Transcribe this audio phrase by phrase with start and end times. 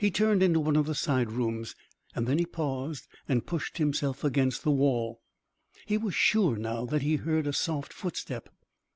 [0.00, 1.76] He turned into one of the side rooms,
[2.16, 5.20] and then he paused and pushed himself against the wall.
[5.86, 8.48] He was sure now that he heard a soft footstep.